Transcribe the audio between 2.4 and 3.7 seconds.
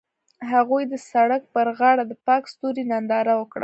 ستوري ننداره وکړه.